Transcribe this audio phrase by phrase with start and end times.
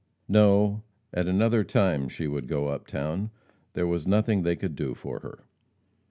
[0.27, 0.81] No,
[1.13, 3.29] at another time she would go up town,
[3.73, 5.43] there was nothing they could do for her.